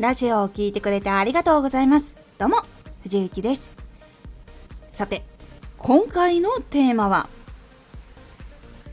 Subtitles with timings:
[0.00, 2.16] ラジオを聴いてくれてありがとうございます。
[2.38, 2.56] どうも、
[3.02, 3.70] 藤幸です。
[4.88, 5.22] さて、
[5.76, 7.28] 今回のテーマは、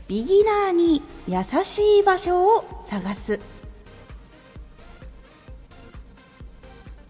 [0.06, 3.40] ビギナーに優しい場所を探す。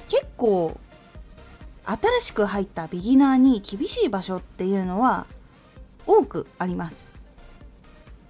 [0.07, 0.79] 結構、
[1.85, 5.27] 新しく入ったビギナーに厳しい場所っていうのは
[6.07, 7.11] 多くあります。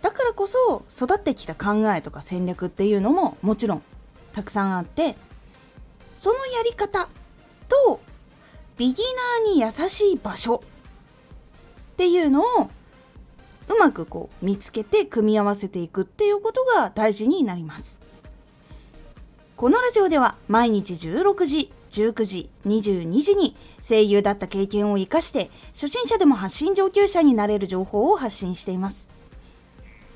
[0.00, 3.82] だからこそ育ってきた考えとか戦略っていうのももちろん
[4.32, 5.16] たくさんあって
[6.18, 7.08] そのやり方
[7.68, 8.00] と
[8.76, 9.02] ビギ
[9.44, 10.56] ナーに優しい場所
[11.92, 12.44] っていうのを
[13.68, 18.00] うまくこう見つけて組み合わせていくっていうことが大事になります。
[19.56, 29.08] このラジオでは毎日16時19時22時に声優だった経験を生かして初心者でも発信上級者になれる情報を発信しています。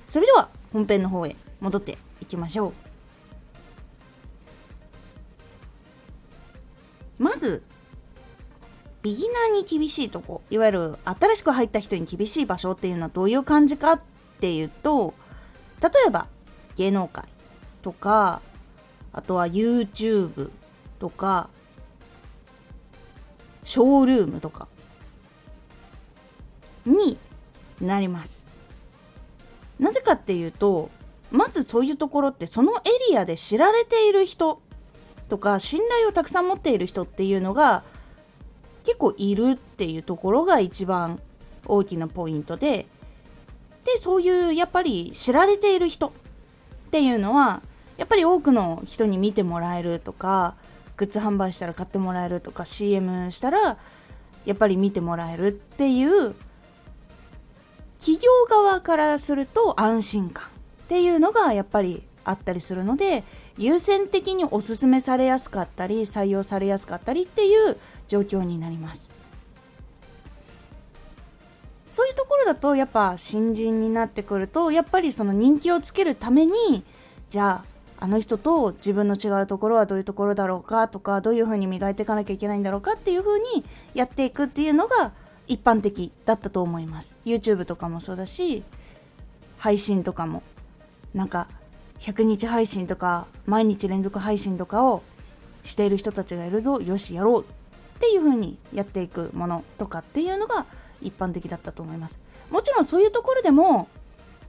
[0.06, 2.91] それでは本編の方へ戻っていきましょう。
[7.22, 7.62] まず
[9.02, 14.00] ビギナーに厳しいとこいわゆる新しく入った人に厳しい場所っていうのはどういう感じかっ
[14.40, 15.14] ていうと
[15.80, 16.26] 例えば
[16.76, 17.24] 芸能界
[17.80, 18.42] とか
[19.12, 20.50] あとは YouTube
[20.98, 21.48] とか
[23.62, 24.66] ショールームとか
[26.84, 27.18] に
[27.80, 28.48] なります。
[29.78, 30.90] なぜかっていうと
[31.30, 34.60] まずそういうところってそのエリアで知られている人
[35.32, 37.84] とか信頼をたくさん持っている人っていうのが
[38.84, 41.20] 結構いるっていうところが一番
[41.64, 42.84] 大きなポイントで
[43.86, 46.10] でそういうやっぱり知られている人っ
[46.90, 47.62] ていうのは
[47.96, 50.54] やっぱり多くの人に見てもらえるとか
[50.98, 53.78] グッズ販売したら買ってもらえるとか CM したら
[54.44, 56.34] やっぱり見てもらえるっていう
[57.98, 60.48] 企業側からすると安心感っ
[60.88, 63.24] ていうのがやっぱりあったりするので
[63.58, 67.76] 優先的におすすめされやすかったり採用されやすかったりっていう
[68.08, 69.12] 状況になります。
[71.90, 76.84] そういうところだとやっぱ新人になってくるとやっぱりその人気をつけるために
[77.28, 77.62] じゃ
[77.98, 83.62] ああの人と自分の違うところはどういうところだろうかとかどういうふうに磨いていかなきゃいけないんだろうかっていうふうに
[83.94, 85.12] やっていくっていうのが
[85.46, 87.14] 一般的だったと思います。
[87.26, 88.64] YouTube とかもそうだし
[89.58, 90.42] 配信とかも。
[91.14, 91.48] なんか
[92.02, 95.04] 100日配信とか毎日連続配信とかを
[95.62, 97.44] している人たちがいるぞよしやろうっ
[98.00, 100.66] ていう風にやっていくものとかっていうのが
[101.00, 102.18] 一般的だったと思います。
[102.50, 103.88] もちろんそういうところでも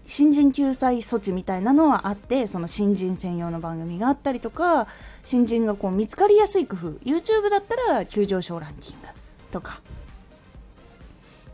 [0.06, 4.88] 新人救済措置みたいなのはあってその新人専用の番組があったりとか
[5.24, 9.08] 新人がこう見つかりやすい工夫 YouTube だったら急上昇ランキング
[9.52, 9.80] とか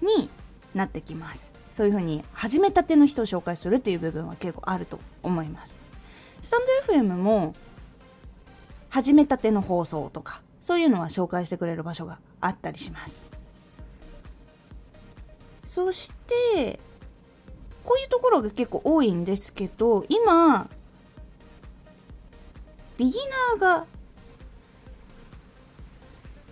[0.02, 0.30] に
[0.74, 1.52] なってきます。
[1.72, 5.89] そういうふうに始めたての人を紹介するっていう部分は結構あると思います。
[6.42, 7.56] スタンド FM も
[8.90, 13.28] 始めたての放送とかそういうのは紹介してくれる場所があったりします。
[15.66, 16.12] そし
[16.54, 16.80] て
[17.84, 20.68] こういうところが結構多いんですけど今
[22.98, 23.14] ビギ
[23.58, 23.86] ナーが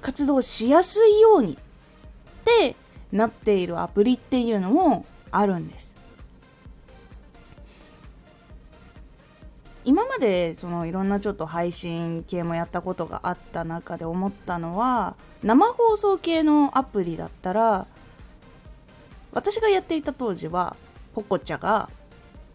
[0.02, 1.58] 活動しやすいようにっ
[2.46, 2.76] て
[3.12, 5.97] なっているアプリっていうのもあるんです。
[9.88, 17.88] 今までそのいろんなちょっと配信系もやったことがあった中で思ったのは生放送系のアプリだったら
[19.32, 20.76] 私がやっていた当時は
[21.16, 21.90] ポコチャが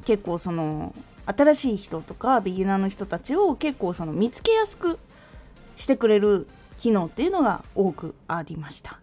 [0.05, 0.95] 結構その
[1.25, 4.99] 新しい人とかビギナーの人たちを結構その見つけやすく
[5.75, 9.01] してくれる機能っていうのが多くありました。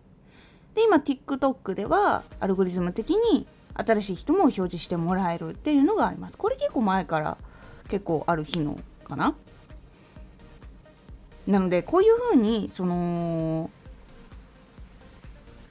[0.76, 6.38] で今 TikTok ではアルゴリズム的に新しい人も表示してもらえるっていうのがあります。
[6.38, 7.40] これ結構前から
[7.90, 9.36] 結構ある機能かな？
[11.48, 13.70] なのでこういうふうにその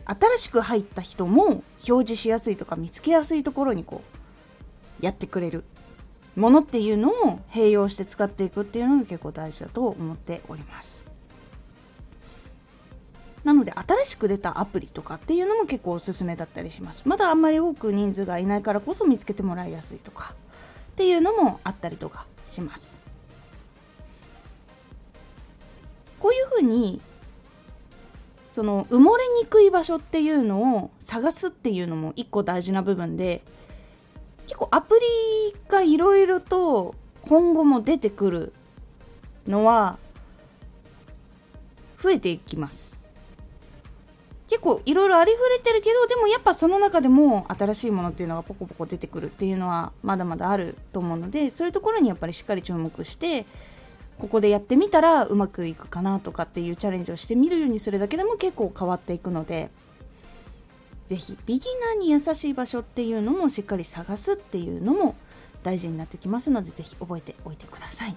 [0.04, 4.02] 新しく入った人も表示しやすいとか見つけやすいところにこ
[5.00, 5.64] うやってくれる
[6.34, 11.04] ものっていうのを併用して使っていくっていうのが結構大事だと思っております。
[13.44, 17.08] なので新しく出たアプリとかっていうのも結構おすすめだったりします。
[17.08, 20.34] まだあんまり多く人数がいないからこそ見つけてもらいやすいとか。
[20.98, 22.98] っていうのもあったりとかします。
[26.18, 27.00] こういうふうに
[28.48, 33.42] その埋もれにくい場所っていうのを探すっていうのも一個大事な部分で
[34.46, 38.52] 結構アプリがいろいろと今後も出てくる
[39.46, 40.00] のは
[41.96, 43.07] 増えていきます。
[44.48, 53.44] 結構いろいろありふれてるけどでもやっぱその中でも新しいものっていうのがポコポコ出てくるっていうのはまだまだあると思うのでそういうところにやっぱりしっかり注目して
[54.18, 59.70] ここでやってみたらうまくいくかなとかっていうチャレンジをしてみるようにするだけでも結構変わっていくので
[61.06, 65.14] 是非ビギナーに優しい場所っていうのもしっかり探すっていうのも
[65.62, 68.16] 大事になってきますので是非覚えておいてください。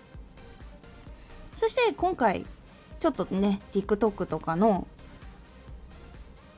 [1.54, 2.46] そして今回
[3.00, 4.88] ちょっとね TikTok とかの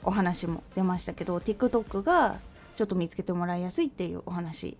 [0.04, 2.40] お話も出ましたけど TikTok が
[2.76, 4.78] ちょっと見つけてもらいやすいっていうお話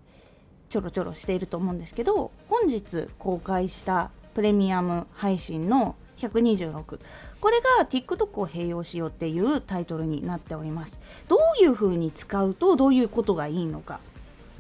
[0.70, 7.00] ちょろちょろしていると思うんですけど本日公開したプレミアム配信の126
[7.40, 11.00] これが TikTok を併用しようっていうタイトルになっております。
[11.28, 14.00] どういう風に使うとどういうことがいいのか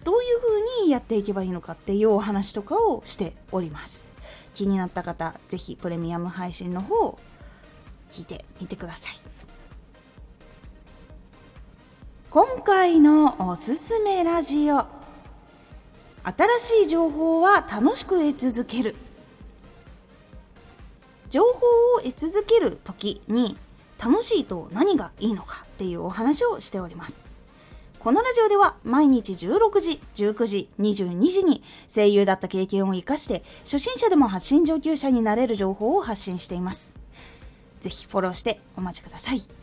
[0.03, 4.05] どういう風にやっていけばいいのかっていうお話とかをしております。
[4.53, 7.17] 気になった方是非プレミアム配信の方
[8.11, 9.32] 聞いてみてください。
[12.33, 14.87] 今回のおすすめラジオ
[16.23, 18.95] 新しい情報は楽しく得続ける
[21.29, 21.49] 情報
[21.95, 23.55] を得続ける時に
[24.03, 27.29] 楽しいと何がいいのかっていうお話をしております
[27.99, 36.95] このラジオでは毎日16時、19時、22時に声優だった経験を活かして初心者でも発信上級者になれる情報を発信しています。
[37.79, 39.62] ぜひフォローしてお待ちください。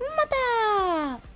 [0.00, 1.29] また。